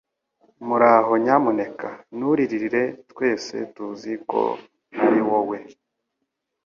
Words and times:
Muraho 0.67 1.11
Nyamuneka 1.23 1.89
nturirire 2.15 2.83
Twese 3.11 3.55
tuzi 3.73 4.13
ko 4.29 4.41
ntari 4.93 5.21
wowe 5.27 5.57